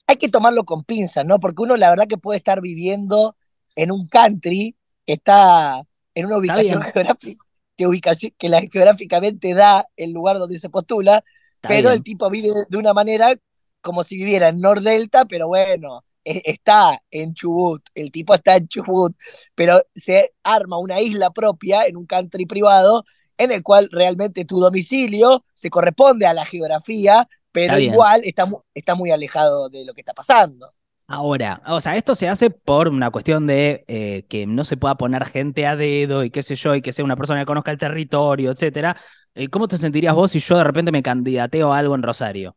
[0.08, 1.40] hay que tomarlo con pinzas, ¿no?
[1.40, 3.36] Porque uno la verdad que puede estar viviendo
[3.76, 4.76] en un country
[5.06, 5.82] que está
[6.14, 7.45] en una ubicación geográfica
[7.78, 11.24] que, ubicación, que la, geográficamente da el lugar donde se postula,
[11.62, 13.36] pero el tipo vive de una manera
[13.82, 18.68] como si viviera en Nordelta, pero bueno, e, está en Chubut, el tipo está en
[18.68, 19.16] Chubut,
[19.54, 23.06] pero se arma una isla propia en un country privado
[23.38, 28.96] en el cual realmente tu domicilio se corresponde a la geografía, pero igual está, está
[28.96, 30.74] muy alejado de lo que está pasando.
[31.08, 34.96] Ahora, o sea, esto se hace por una cuestión de eh, que no se pueda
[34.96, 37.70] poner gente a dedo y qué sé yo, y que sea una persona que conozca
[37.72, 38.98] el territorio, etcétera.
[39.36, 42.56] Eh, ¿Cómo te sentirías vos si yo de repente me candidateo a algo en Rosario?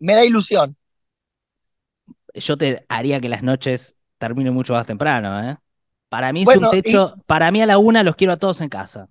[0.00, 0.76] Me da ilusión.
[2.34, 5.56] Yo te haría que las noches terminen mucho más temprano, ¿eh?
[6.08, 8.68] Para mí es un techo, para mí a la una los quiero a todos en
[8.68, 9.08] casa.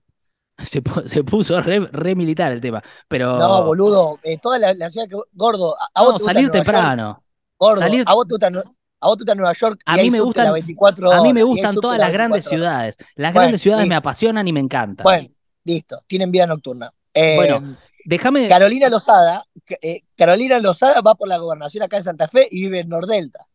[1.05, 2.81] Se, puso re, militar el tema.
[3.07, 3.37] Pero...
[3.37, 5.17] No, boludo, eh, toda la, ciudad que.
[5.33, 7.23] Gordo, a, vos salir temprano.
[7.57, 9.81] Gordo, a vos te gusta, a vos Nueva York.
[9.85, 12.97] A mí me gustan, a mí me gustan todas las grandes ciudades.
[13.15, 15.03] Las grandes ciudades me apasionan y me encantan.
[15.03, 15.29] Bueno,
[15.63, 16.91] listo, tienen vida nocturna.
[17.13, 18.47] bueno, em, déjame.
[18.47, 19.43] Carolina Lozada,
[19.81, 23.45] eh, Carolina Lozada va por la gobernación acá en Santa Fe y vive en Nordelta.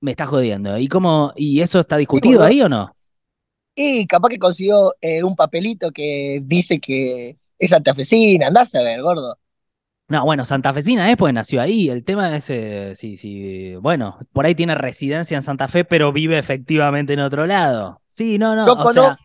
[0.00, 0.78] Me está jodiendo.
[0.78, 1.32] ¿Y cómo?
[1.34, 2.94] ¿Y eso está discutido ahí o no?
[3.80, 8.48] Y capaz que consiguió eh, un papelito que dice que es santafesina.
[8.48, 9.38] Andás a ver, gordo.
[10.08, 11.88] No, bueno, santafesina es porque nació ahí.
[11.88, 16.12] El tema es, eh, sí, sí, bueno, por ahí tiene residencia en Santa Fe, pero
[16.12, 18.02] vive efectivamente en otro lado.
[18.08, 18.66] Sí, no, no.
[18.66, 19.16] Yo, conozco,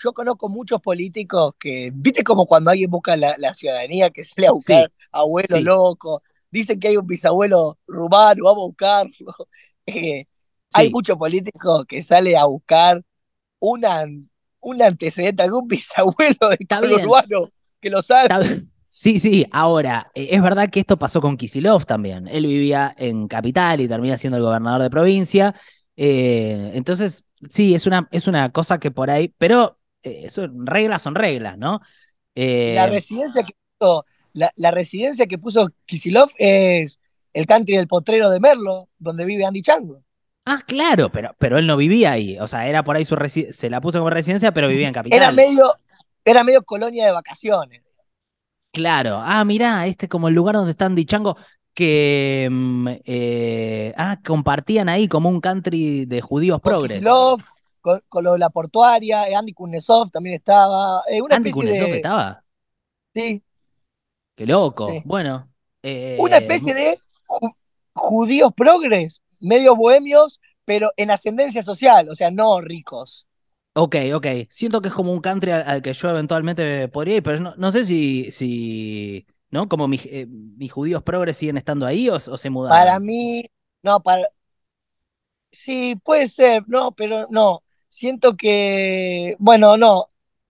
[0.00, 4.52] yo conozco muchos políticos que, viste como cuando alguien busca la, ciudadanía, que sale a
[4.52, 9.10] buscar abuelo loco, dicen que hay un bisabuelo rumano, vamos a buscarlo.
[9.86, 10.26] Eh,
[10.72, 13.02] hay muchos políticos que sale a buscar
[13.62, 14.04] una,
[14.60, 17.48] un antecedente, algún bisabuelo de tal urbano
[17.80, 18.64] que lo sabe.
[18.90, 22.28] Sí, sí, ahora, eh, es verdad que esto pasó con Kisilov también.
[22.28, 25.54] Él vivía en capital y termina siendo el gobernador de provincia.
[25.96, 31.56] Eh, entonces, sí, es una, es una cosa que por ahí, pero reglas son reglas,
[31.56, 31.80] ¿no?
[32.34, 36.98] la residencia que puso, la, la, residencia que puso Kisilov es
[37.32, 40.02] el country del potrero de Merlo, donde vive Andy Chango.
[40.44, 42.38] Ah, claro, pero, pero él no vivía ahí.
[42.40, 43.16] O sea, era por ahí su
[43.50, 45.16] se la puso como residencia, pero vivía en Capital.
[45.16, 45.74] Era medio,
[46.24, 47.82] era medio colonia de vacaciones.
[48.72, 49.20] Claro.
[49.22, 51.36] Ah, mirá, este como el lugar donde está Andy Chango,
[51.74, 57.04] que mm, eh, ah, compartían ahí como un country de judíos progres.
[57.80, 61.02] Con, con, la portuaria, eh, Andy Kunesov también estaba.
[61.10, 62.42] Eh, ¿Andy Kunesov estaba?
[63.14, 63.42] Sí.
[64.34, 64.88] Qué loco.
[65.04, 65.48] Bueno.
[66.18, 66.98] una especie de
[67.92, 73.26] judíos progres, medio bohemios, pero en ascendencia social, o sea, no ricos.
[73.74, 74.26] Ok, ok.
[74.50, 77.84] Siento que es como un country al, que yo eventualmente podría ir, pero no, sé
[77.84, 79.68] si, si, ¿no?
[79.68, 82.78] Como mis, eh, mis judíos progres siguen estando ahí o, se mudaron.
[82.78, 83.44] Para mí,
[83.82, 84.26] no, para...
[85.50, 87.62] Sí, puede ser, no, pero no.
[87.88, 90.06] Siento que, bueno, no.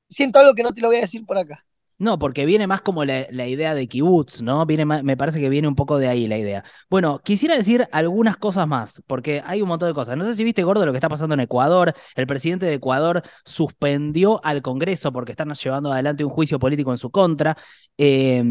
[0.09, 1.65] Siento algo que no te lo voy a decir por acá.
[2.03, 4.67] No, porque viene más como la, idea de kibbutz, ¿no?
[4.67, 6.65] Viene me parece que viene un poco de ahí la idea.
[6.91, 10.17] Bueno, quisiera decir algunas cosas más, porque hay un montón de cosas.
[10.17, 11.95] No sé si viste, Gordo, lo que está pasando en Ecuador.
[12.17, 16.99] El presidente de Ecuador suspendió al Congreso porque están llevando adelante un juicio político en
[16.99, 17.57] su contra.
[17.97, 18.43] Eh,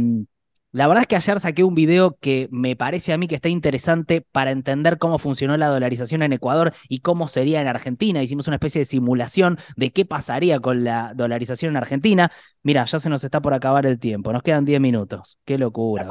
[0.72, 3.50] la verdad es que ayer saqué un video que me parece a mí que está
[3.50, 8.24] interesante para entender cómo funcionó la dolarización en Ecuador y cómo sería en Argentina.
[8.24, 12.32] Hicimos una especie de simulación de qué pasaría con la dolarización en Argentina.
[12.64, 14.32] Mira, ya se nos está por acabar el tiempo.
[14.32, 15.40] Nos quedan 10 minutos.
[15.44, 16.08] Qué locura.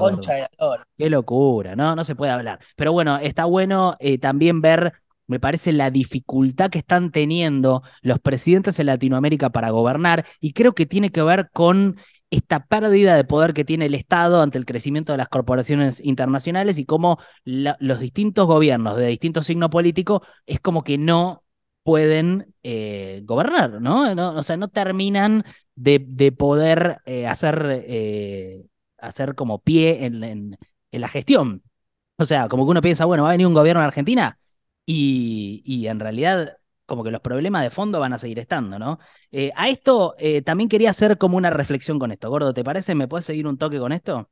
[0.98, 1.74] Qué locura.
[1.74, 2.58] No, no se puede hablar.
[2.76, 4.92] Pero bueno, está bueno eh, también ver
[5.26, 10.74] me parece la dificultad que están teniendo los presidentes en Latinoamérica para gobernar y creo
[10.74, 11.98] que tiene que ver con
[12.30, 16.78] esta pérdida de poder que tiene el Estado ante el crecimiento de las corporaciones internacionales
[16.78, 21.44] y cómo los distintos gobiernos de distinto signo político es como que no
[21.82, 24.12] pueden eh, gobernar, ¿no?
[24.36, 28.66] O sea, no terminan de, poder eh, hacer, eh,
[28.98, 30.56] hacer como pie en, en,
[30.92, 31.62] la gestión.
[32.16, 34.38] O sea, como que uno piensa, bueno, va a venir un gobierno en Argentina
[34.86, 36.58] y, y en realidad
[36.90, 38.98] como que los problemas de fondo van a seguir estando, ¿no?
[39.30, 42.28] Eh, a esto eh, también quería hacer como una reflexión con esto.
[42.28, 42.96] Gordo, ¿te parece?
[42.96, 44.28] ¿Me puedes seguir un toque con esto?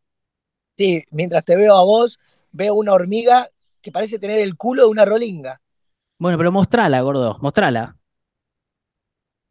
[0.76, 2.18] Sí, mientras te veo a vos,
[2.50, 3.46] veo una hormiga
[3.80, 5.60] que parece tener el culo de una rolinga.
[6.18, 7.96] Bueno, pero mostrala, gordo, mostrala.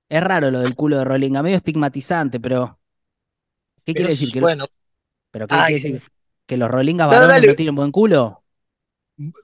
[0.10, 2.78] Es raro lo del culo de rolinga, medio estigmatizante, pero.
[3.86, 4.34] ¿Qué quiere decir?
[4.34, 4.66] Que bueno.
[5.32, 6.02] ¿Pero qué quiere decir?
[6.46, 8.44] ¿Que los rolingas varones no tienen buen culo?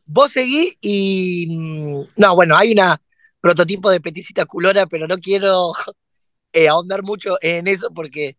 [0.06, 1.48] Vos seguís y.
[1.50, 3.00] Mm, no, bueno, hay una
[3.44, 5.74] prototipo de peticita culona, pero no quiero
[6.54, 8.38] eh, ahondar mucho en eso porque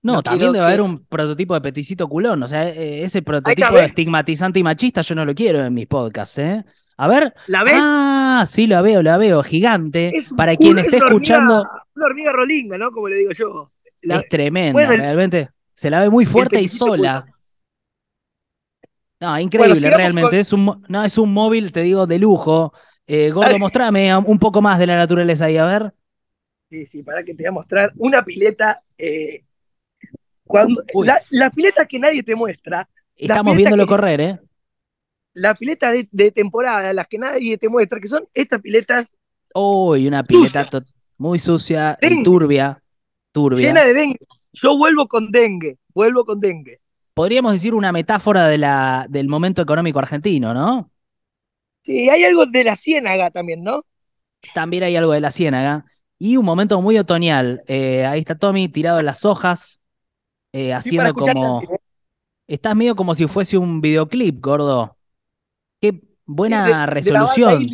[0.00, 2.40] No, también debe haber un prototipo de peticito culón.
[2.40, 6.38] O sea, e, ese prototipo estigmatizante y machista yo no lo quiero en mis podcasts,
[6.38, 6.64] ¿eh?
[6.96, 7.34] A ver.
[7.48, 7.74] ¿La ves?
[7.76, 10.12] Ah, sí, la veo, la veo, gigante.
[10.36, 11.64] Para quien esté escuchando.
[11.96, 12.92] una hormiga rolinga, ¿no?
[12.92, 13.72] Como le digo yo.
[14.00, 15.50] es tremenda, realmente.
[15.74, 17.26] Se la ve muy fuerte y sola.
[19.18, 20.38] No, increíble, realmente.
[20.38, 22.72] Es un, no, es un móvil, te digo, de lujo.
[23.06, 25.94] Eh, Gordo, mostrame un poco más de la naturaleza ahí, a ver.
[26.70, 29.44] Sí, sí, para que te voy a mostrar una pileta eh,
[30.44, 30.82] cuando,
[31.30, 32.88] la, pileta que nadie te muestra.
[33.16, 34.38] Estamos viéndolo correr, ¿eh?
[35.34, 39.16] La pileta de, temporada, las que nadie te muestra, que son estas piletas.
[39.54, 40.66] Uy, una pileta
[41.18, 42.80] muy sucia y turbia.
[43.32, 43.66] Turbia.
[43.66, 44.18] Llena de dengue.
[44.52, 46.80] Yo vuelvo con dengue, vuelvo con dengue.
[47.14, 50.90] Podríamos decir una metáfora de la, del momento económico argentino, ¿no?
[51.84, 53.84] Sí, hay algo de la ciénaga también, ¿no?
[54.54, 55.84] También hay algo de la ciénaga.
[56.18, 57.62] Y un momento muy otoñal.
[57.66, 59.82] Eh, ahí está Tommy tirado en las hojas,
[60.52, 61.60] eh, haciendo como.
[61.62, 61.76] ¿eh?
[62.46, 64.96] Estás medio como si fuese un videoclip, gordo.
[65.80, 67.66] Qué buena resolución.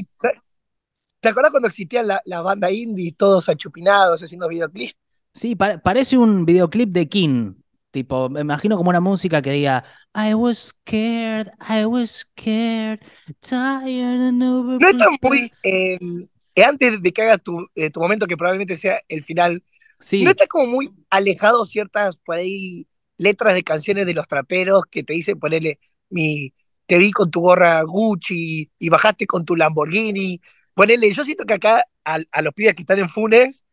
[1.21, 4.97] ¿Te acuerdas cuando existían la, la banda indie, todos achupinados haciendo videoclips?
[5.35, 7.55] Sí, parece un videoclip de King.
[7.91, 13.01] Tipo, me imagino como una música que diga I was scared, I was scared,
[13.41, 14.79] tired and over.
[14.81, 15.53] No está muy.
[15.65, 15.99] Eh,
[16.65, 19.63] antes de que hagas tu, tu momento, que probablemente sea el final,
[20.13, 22.87] ¿No está como muy alejado ciertas por ahí
[23.19, 26.55] letras de canciones de los traperos que te dicen ponerle mi
[26.87, 30.41] te vi con tu gorra Gucci y bajaste con tu Lamborghini?
[30.75, 33.67] Ponele, yo siento que acá a, los pibes que están en Funes,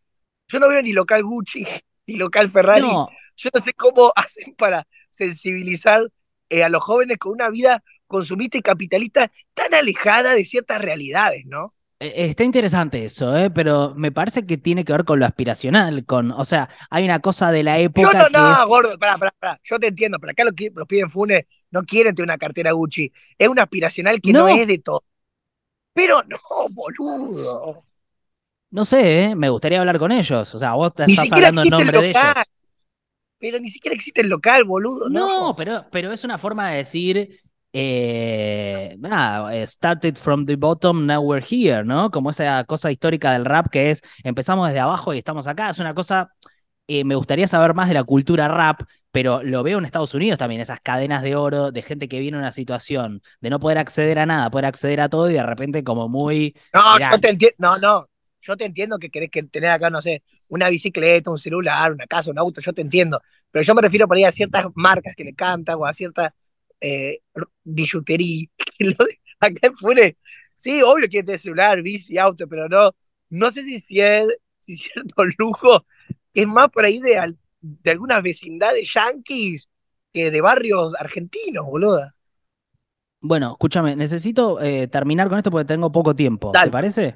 [0.49, 1.65] yo no veo ni local Gucci
[2.07, 2.87] ni local Ferrari.
[2.87, 6.01] Yo no sé cómo hacen para sensibilizar
[6.49, 11.43] eh, a los jóvenes con una vida consumista y capitalista tan alejada de ciertas realidades,
[11.45, 11.73] ¿no?
[11.99, 13.49] E, está interesante eso, ¿eh?
[13.49, 17.19] pero me parece que tiene que ver con lo aspiracional, con, o sea, hay una
[17.19, 18.11] cosa de la época.
[18.13, 21.09] Yo no, no, gordo, pará, pará, pará, yo te entiendo, pero acá los, los piden
[21.09, 25.03] Funes no quieren tener una cartera Gucci, es una aspiracional que no, es de todo.
[25.93, 26.37] Pero no,
[26.69, 27.86] boludo.
[28.69, 29.35] No sé, ¿eh?
[29.35, 32.23] me gustaría hablar con ellos, o sea, vos te estás hablando en nombre de ellos.
[33.39, 35.09] Pero ni siquiera existe el local, boludo.
[35.09, 37.39] No, no pero, pero es una forma de decir
[37.73, 42.09] eh, nada, eh, started from the bottom, now we're here, ¿no?
[42.09, 45.77] Como esa cosa histórica del rap que es, empezamos desde abajo y estamos acá, es
[45.77, 46.33] una cosa,
[46.87, 50.39] eh, me gustaría saber más de la cultura rap, pero lo veo en Estados Unidos
[50.39, 53.77] también, esas cadenas de oro de gente que viene en una situación de no poder
[53.77, 56.55] acceder a nada, poder acceder a todo y de repente como muy...
[56.73, 60.01] No, yo te entiendo, no, no, yo te entiendo que querés que tener acá, no
[60.01, 63.21] sé, una bicicleta, un celular, una casa, un auto, yo te entiendo,
[63.51, 66.31] pero yo me refiero por ahí a ciertas marcas que le cantan o a ciertas
[66.81, 67.19] eh,
[67.63, 68.47] billutería.
[69.39, 70.15] Acá en
[70.55, 72.95] sí, obvio que es celular, bici, auto, pero no,
[73.29, 75.85] no sé si, si cierto lujo
[76.33, 79.69] es más por ahí de, de algunas vecindades yanquis
[80.13, 82.15] que de barrios argentinos, boluda.
[83.19, 86.51] Bueno, escúchame, necesito eh, terminar con esto porque tengo poco tiempo.
[86.51, 87.15] ¿Te parece?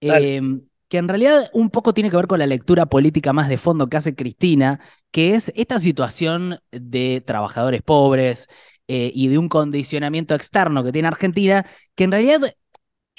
[0.00, 3.56] Em, que en realidad un poco tiene que ver con la lectura política más de
[3.56, 8.48] fondo que hace Cristina, que es esta situación de trabajadores pobres,
[8.92, 12.56] eh, y de un condicionamiento externo que tiene Argentina, que en realidad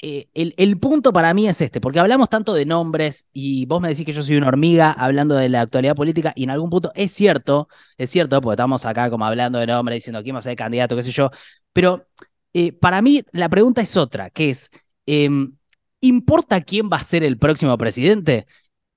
[0.01, 3.87] eh, el, punto para mí es este, porque hablamos tanto de nombres y vos me
[3.87, 6.91] decís que yo soy una hormiga hablando de la actualidad política y en algún punto
[6.93, 10.41] es cierto, es cierto, porque estamos acá como hablando de nombres, diciendo quién va a
[10.41, 11.31] ser candidato, qué sé yo,
[11.71, 12.05] pero
[12.53, 14.71] eh, para mí la pregunta es otra, que es,
[15.05, 15.55] em,
[16.01, 18.47] ¿importa quién va a ser el próximo presidente?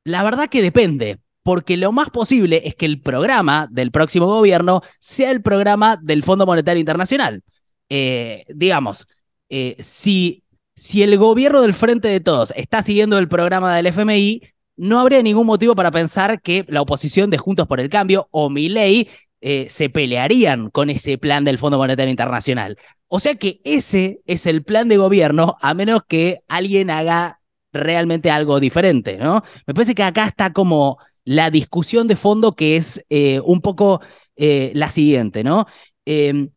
[0.05, 4.83] La verdad que depende, porque lo más posible es que el programa del próximo gobierno
[4.99, 7.43] sea el programa del Fondo Monetario Internacional.
[7.88, 9.07] Eh, digamos,
[9.51, 10.43] eh, si,
[10.75, 14.43] si el gobierno del Frente de Todos está siguiendo el programa del FMI,
[14.77, 18.51] no habría ningún motivo para pensar que la oposición de Juntos por el Cambio o
[18.51, 19.09] Milei
[19.47, 22.79] eh, se pelearían con ese plan del Fondo Monetario Internacional.
[23.09, 28.31] O sea que ese es el plan de gobierno, a menos que alguien haga realmente
[28.31, 29.43] algo diferente, ¿no?
[29.67, 34.01] Me parece que acá está como la discusión de fondo que es eh, un poco
[34.37, 35.67] eh, la siguiente, ¿no?
[36.07, 36.49] Em,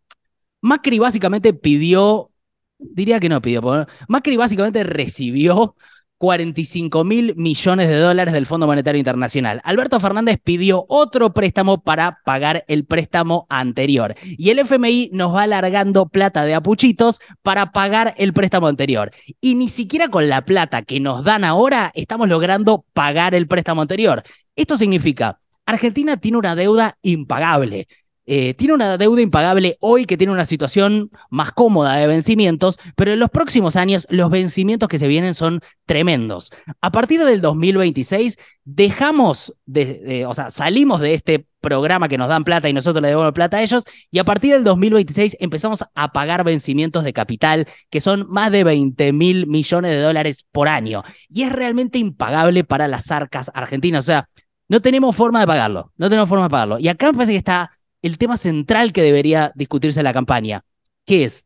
[0.62, 2.32] Macri básicamente pidió,
[2.80, 3.62] diría que no pidió,
[4.08, 5.76] Macri básicamente recibió
[6.18, 9.62] 45 mil millones de dólares del Fondo Monetario Internacional.
[9.64, 14.16] Alberto Fernández pidió otro préstamo para pagar el préstamo anterior.
[14.24, 19.12] Y el FMI nos va alargando plata de apuchitos para pagar el préstamo anterior.
[19.42, 23.82] Y ni siquiera con la plata que nos dan ahora estamos logrando pagar el préstamo
[23.82, 24.24] anterior.
[24.56, 27.88] Esto significa, Argentina tiene una deuda impagable.
[28.28, 33.14] Eh, tiene una deuda impagable hoy que tiene una situación más cómoda de vencimientos, pero
[33.14, 36.52] en los próximos años los vencimientos que se vienen son tremendos.
[36.82, 42.44] A partir del 2026 dejamos de, o sea, salimos de este programa que nos dan
[42.44, 46.12] plata y nosotros le debemos plata a ellos, y a partir del 2026 empezamos a
[46.12, 51.04] pagar vencimientos de capital que son más de 20 mil millones de dólares por año.
[51.30, 54.04] Y es realmente impagable para las arcas argentinas.
[54.04, 54.30] O sea,
[54.70, 56.80] no tenemos forma de pagarlo, no tenemos forma de pagarlo.
[56.80, 57.72] Y acá me parece que está
[58.08, 60.64] el tema central que debería discutirse en la campaña,
[61.06, 61.46] que es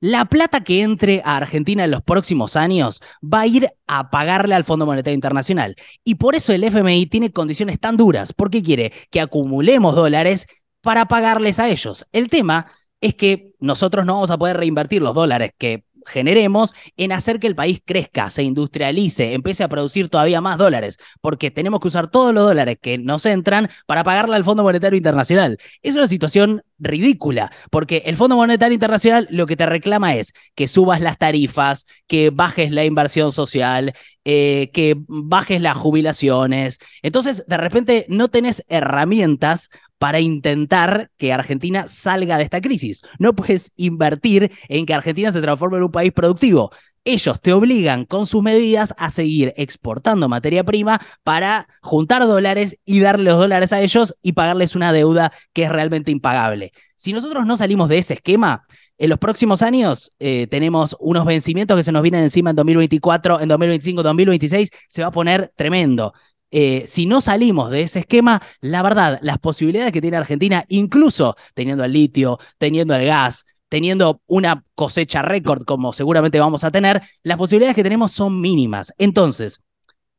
[0.00, 4.54] la plata que entre a Argentina en los próximos años va a ir a pagarle
[4.54, 5.74] al Fondo Monetario Internacional.
[6.04, 10.48] Y por eso el FMI tiene condiciones tan duras, porque quiere que acumulemos dólares
[10.82, 12.06] para pagarles a ellos.
[12.12, 12.66] El tema
[13.00, 17.46] es que nosotros no vamos a poder reinvertir los dólares que generemos en hacer que
[17.46, 22.10] el país crezca, se industrialice, empiece a producir todavía más dólares, porque tenemos que usar
[22.10, 25.58] todos los dólares que nos entran para pagarle al Fondo Monetario Internacional.
[25.82, 30.66] Es una situación ridícula, porque el Fondo Monetario Internacional lo que te reclama es que
[30.66, 33.92] subas las tarifas, que bajes la inversión social,
[34.24, 36.78] eh, que bajes las jubilaciones.
[37.02, 43.02] Entonces, de repente, no tenés herramientas para intentar que Argentina salga de esta crisis.
[43.18, 46.70] No puedes invertir en que Argentina se transforme en un país productivo.
[47.08, 52.98] Ellos te obligan con sus medidas a seguir exportando materia prima para juntar dólares y
[52.98, 56.72] darle los dólares a ellos y pagarles una deuda que es realmente impagable.
[56.96, 58.66] Si nosotros no salimos de ese esquema,
[58.98, 63.40] en los próximos años eh, tenemos unos vencimientos que se nos vienen encima en 2024,
[63.40, 66.12] en 2025, 2026, se va a poner tremendo.
[66.50, 71.36] Eh, si no salimos de ese esquema, la verdad, las posibilidades que tiene Argentina, incluso
[71.54, 77.02] teniendo el litio, teniendo el gas, teniendo una cosecha récord como seguramente vamos a tener,
[77.22, 78.92] las posibilidades que tenemos son mínimas.
[78.98, 79.60] Entonces,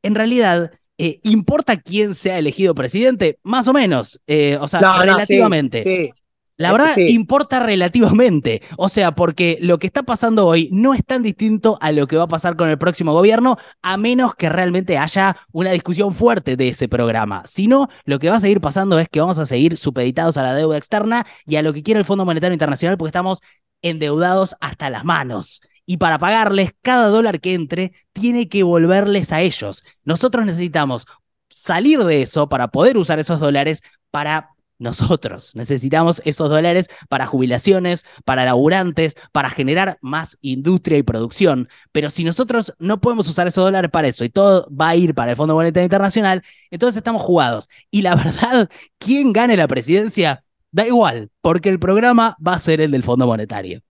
[0.03, 3.39] en realidad, eh, ¿importa quién sea elegido presidente?
[3.43, 5.83] Más o menos, eh, o sea, relativamente.
[5.83, 6.13] sí.
[6.57, 11.21] La verdad importa relativamente, o sea, porque lo que está pasando hoy no es tan
[11.21, 14.97] distinto a lo que va a pasar con el próximo gobierno, a menos que realmente
[14.97, 17.43] haya una discusión fuerte de ese programa.
[17.45, 20.43] Si no, lo que va a seguir pasando es que vamos a seguir supeditados a
[20.43, 23.41] la deuda externa y a lo que quiere el Fondo Monetario Internacional porque estamos
[23.83, 25.61] endeudados hasta las manos.
[25.85, 29.85] Y para pagarles, cada dólar que entre tiene que volverles a ellos.
[30.03, 31.05] Nosotros necesitamos
[31.49, 38.05] salir de eso para poder usar esos dólares para nosotros necesitamos esos dólares para jubilaciones,
[38.25, 41.69] para laburantes, para generar más industria y producción.
[41.91, 45.15] Pero si nosotros no podemos usar esos dólares para eso y todo va a ir
[45.15, 47.69] para el Fondo Monetario Internacional, entonces estamos jugados.
[47.91, 52.81] Y la verdad, quien gane la presidencia, da igual, porque el programa va a ser
[52.81, 53.81] el del Fondo Monetario.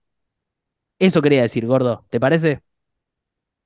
[0.98, 2.06] Eso quería decir, gordo.
[2.10, 2.62] ¿Te parece?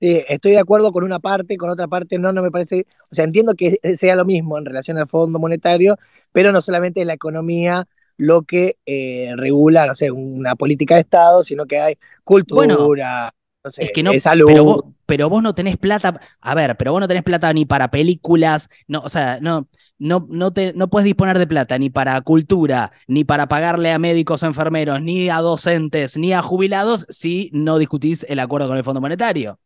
[0.02, 3.24] Estoy de acuerdo con una parte, con otra parte no, no me parece, o sea,
[3.24, 5.96] entiendo que sea lo mismo en relación al Fondo Monetario,
[6.32, 7.86] pero no solamente es la economía
[8.16, 13.32] lo que eh, regula, no sé, una política de Estado, sino que hay cultura,
[13.64, 14.10] no sé, es que no.
[14.46, 17.64] Pero vos, pero vos no tenés plata, a ver, pero vos no tenés plata ni
[17.64, 21.90] para películas, no, o sea, no, no, no, te, no puedes disponer de plata ni
[21.90, 27.50] para cultura, ni para pagarle a médicos, enfermeros, ni a docentes, ni a jubilados si
[27.52, 29.60] no discutís el acuerdo con el Fondo Monetario.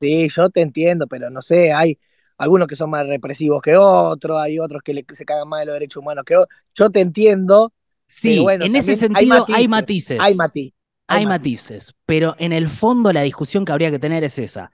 [0.00, 1.98] Sí, yo te entiendo, pero no sé, hay
[2.38, 5.74] algunos que son más represivos que otros, hay otros que se cagan más de los
[5.74, 6.58] derechos humanos que otros.
[6.74, 7.72] Yo te entiendo.
[8.06, 10.18] Sí, en ese sentido hay matices.
[10.18, 10.74] Hay matices.
[11.06, 11.94] Hay, matices.
[12.06, 14.70] pero en el fondo la discusión que habría que tener es esa.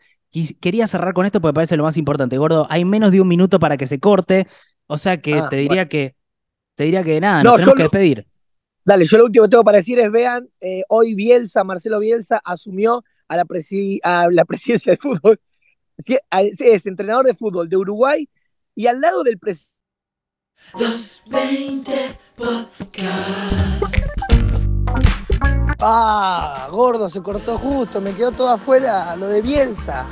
[0.60, 2.66] Quería cerrar con esto porque parece lo más importante, gordo.
[2.68, 4.46] Hay menos de un minuto para que se corte,
[4.86, 6.14] o sea que ah, te diría que
[6.76, 8.26] te diría que nada, no, nos tenemos que despedir.
[8.84, 12.40] Dale, yo lo último que tengo para decir es, vean, eh, hoy Bielsa, Marcelo Bielsa,
[12.44, 13.46] asumió a la,
[14.02, 15.40] a la presidencia de fútbol.
[16.30, 18.28] Es entrenador de fútbol de Uruguay
[18.74, 19.76] y al lado del presidente.
[25.78, 30.06] Ah, gordo, se cortó justo, me quedó todo afuera lo de Bielsa.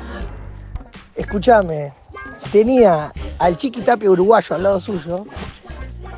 [1.14, 1.92] Escúchame,
[2.50, 5.26] tenía al Chiqui Tapia uruguayo al lado suyo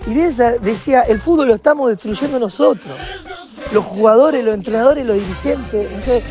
[0.06, 2.96] y Bielsa decía, el fútbol lo estamos destruyendo nosotros.
[3.72, 5.86] Los jugadores, los entrenadores, los dirigentes.
[5.86, 6.22] Entonces,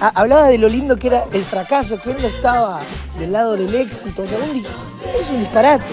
[0.00, 2.82] Ah, hablaba de lo lindo que era el fracaso, que él no estaba
[3.18, 4.24] del lado del éxito.
[4.24, 5.84] es un disparate.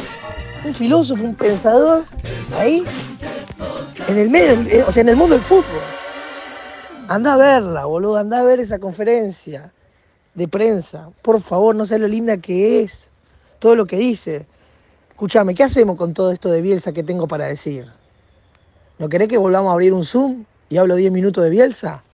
[0.63, 2.03] Un filósofo, un pensador,
[2.55, 2.83] ahí,
[4.07, 5.81] en el medio, eh, o sea, en el mundo del fútbol.
[7.07, 9.73] Anda a verla, boludo, anda a ver esa conferencia
[10.35, 11.09] de prensa.
[11.23, 13.09] Por favor, no sé lo linda que es,
[13.57, 14.45] todo lo que dice.
[15.09, 17.87] Escúchame, ¿qué hacemos con todo esto de Bielsa que tengo para decir?
[18.99, 22.03] ¿No querés que volvamos a abrir un Zoom y hablo 10 minutos de Bielsa?